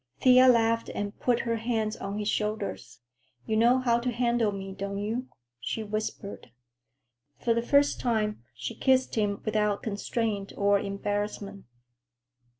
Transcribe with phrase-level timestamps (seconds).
[0.19, 3.01] Thea laughed and put her hands on his shoulders.
[3.45, 5.27] "You know how to handle me, don't you?"
[5.59, 6.49] she whispered.
[7.37, 11.65] For the first time, she kissed him without constraint or embarrassment.